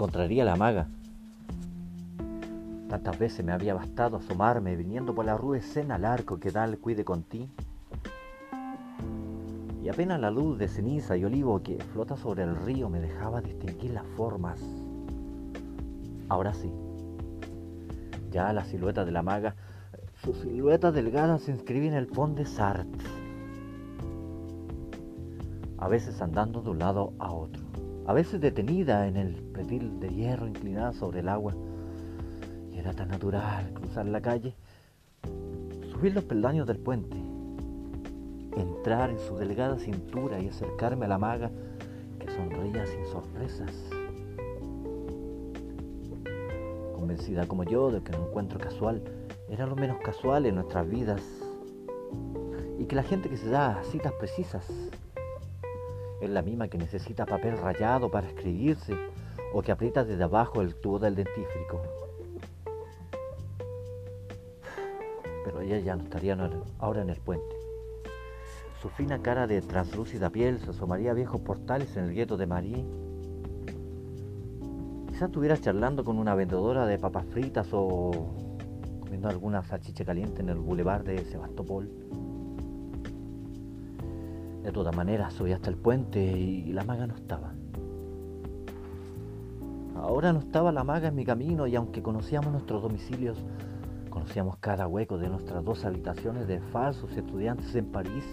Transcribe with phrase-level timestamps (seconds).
[0.00, 0.88] encontraría la maga.
[2.88, 6.66] Tantas veces me había bastado asomarme viniendo por la rue escena al arco que da
[6.78, 7.50] cuide con ti.
[9.82, 13.42] Y apenas la luz de ceniza y olivo que flota sobre el río me dejaba
[13.42, 14.58] distinguir las formas.
[16.30, 16.72] Ahora sí,
[18.30, 19.54] ya la silueta de la maga,
[20.24, 23.04] su silueta delgada se inscribe en el pont de Sartre,
[25.76, 27.69] a veces andando de un lado a otro
[28.06, 31.54] a veces detenida en el pretil de hierro inclinada sobre el agua.
[32.72, 34.54] Y era tan natural cruzar la calle,
[35.90, 37.16] subir los peldaños del puente,
[38.56, 41.50] entrar en su delgada cintura y acercarme a la maga
[42.18, 43.72] que sonreía sin sorpresas.
[46.94, 49.02] Convencida como yo de que un encuentro casual
[49.48, 51.22] era lo menos casual en nuestras vidas
[52.78, 54.66] y que la gente que se da citas precisas
[56.20, 58.94] es la misma que necesita papel rayado para escribirse
[59.52, 61.82] o que aprieta desde abajo el tubo del dentífrico.
[65.44, 66.36] Pero ella ya no estaría
[66.78, 67.56] ahora en el puente.
[68.80, 72.46] Su fina cara de translúcida piel se asomaría a viejos portales en el gueto de
[72.46, 72.84] Marie.
[75.08, 78.10] Quizás estuviera charlando con una vendedora de papas fritas o
[79.00, 81.90] comiendo alguna salchicha caliente en el boulevard de Sebastopol.
[84.70, 87.54] De todas maneras, subí hasta el puente y la maga no estaba.
[89.96, 93.36] Ahora no estaba la maga en mi camino y aunque conocíamos nuestros domicilios,
[94.10, 98.24] conocíamos cada hueco de nuestras dos habitaciones de falsos estudiantes en París.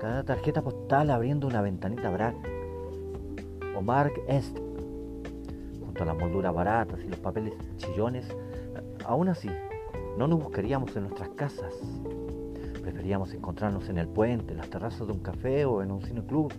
[0.00, 2.36] Cada tarjeta postal abriendo una ventanita Brack
[3.76, 4.56] o Mark Est,
[5.84, 8.26] junto a las molduras baratas y los papeles chillones,
[9.04, 9.50] aún así,
[10.16, 11.74] no nos buscaríamos en nuestras casas,
[12.82, 16.22] Preferíamos encontrarnos en el puente, en las terrazas de un café o en un cine
[16.24, 16.52] club,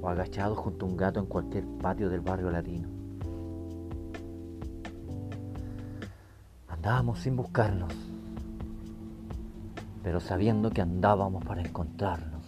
[0.00, 2.88] o agachados junto a un gato en cualquier patio del barrio latino.
[6.68, 7.92] Andábamos sin buscarnos,
[10.02, 12.41] pero sabiendo que andábamos para encontrarnos.